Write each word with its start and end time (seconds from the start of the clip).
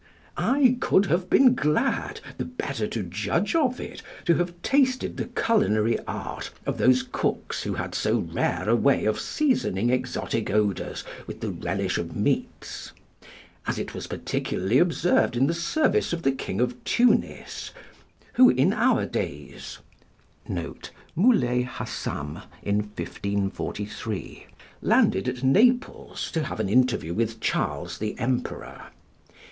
I 0.35 0.77
could 0.79 1.05
have 1.05 1.29
been 1.29 1.53
glad, 1.53 2.21
the 2.39 2.45
better 2.45 2.87
to 2.87 3.03
judge 3.03 3.53
of 3.53 3.79
it, 3.79 4.01
to 4.25 4.33
have 4.37 4.59
tasted 4.63 5.15
the 5.15 5.25
culinary 5.35 5.99
art 6.07 6.49
of 6.65 6.79
those 6.79 7.03
cooks 7.03 7.61
who 7.61 7.75
had 7.75 7.93
so 7.93 8.17
rare 8.17 8.67
a 8.67 8.75
way 8.75 9.05
of 9.05 9.19
seasoning 9.19 9.91
exotic 9.91 10.49
odours 10.49 11.03
with 11.27 11.41
the 11.41 11.51
relish 11.51 11.99
of 11.99 12.15
meats; 12.15 12.93
as 13.67 13.77
it 13.77 13.93
was 13.93 14.07
particularly 14.07 14.79
observed 14.79 15.35
in 15.37 15.45
the 15.45 15.53
service 15.53 16.13
of 16.13 16.23
the 16.23 16.31
king 16.31 16.59
of 16.59 16.83
Tunis, 16.83 17.69
who 18.33 18.49
in 18.49 18.73
our 18.73 19.05
days 19.05 19.77
[Muley 21.15 21.61
Hassam, 21.61 22.39
in 22.63 22.77
1543.] 22.77 24.41
landed 24.81 25.27
at 25.29 25.43
Naples 25.43 26.31
to 26.31 26.45
have 26.45 26.59
an 26.59 26.69
interview 26.69 27.13
with 27.13 27.39
Charles 27.39 27.99
the 27.99 28.17
Emperor. 28.17 28.87